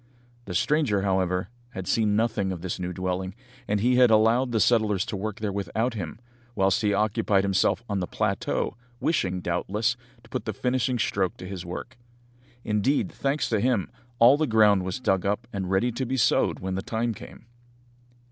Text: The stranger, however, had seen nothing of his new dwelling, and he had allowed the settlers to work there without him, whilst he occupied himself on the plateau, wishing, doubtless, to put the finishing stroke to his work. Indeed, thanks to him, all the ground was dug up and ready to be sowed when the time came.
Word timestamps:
The 0.45 0.55
stranger, 0.55 1.03
however, 1.03 1.49
had 1.73 1.87
seen 1.87 2.15
nothing 2.15 2.51
of 2.51 2.63
his 2.63 2.79
new 2.79 2.91
dwelling, 2.91 3.35
and 3.67 3.79
he 3.79 3.97
had 3.97 4.09
allowed 4.09 4.51
the 4.51 4.59
settlers 4.59 5.05
to 5.05 5.15
work 5.15 5.39
there 5.41 5.51
without 5.51 5.93
him, 5.93 6.19
whilst 6.55 6.81
he 6.81 6.91
occupied 6.91 7.43
himself 7.43 7.83
on 7.87 7.99
the 7.99 8.07
plateau, 8.07 8.75
wishing, 8.99 9.41
doubtless, 9.41 9.95
to 10.23 10.29
put 10.31 10.45
the 10.45 10.53
finishing 10.53 10.97
stroke 10.97 11.37
to 11.37 11.47
his 11.47 11.67
work. 11.67 11.99
Indeed, 12.63 13.11
thanks 13.11 13.47
to 13.49 13.59
him, 13.59 13.91
all 14.17 14.37
the 14.37 14.47
ground 14.47 14.81
was 14.81 14.99
dug 14.99 15.23
up 15.23 15.47
and 15.53 15.69
ready 15.69 15.91
to 15.91 16.05
be 16.07 16.17
sowed 16.17 16.61
when 16.61 16.73
the 16.73 16.81
time 16.81 17.13
came. 17.13 17.45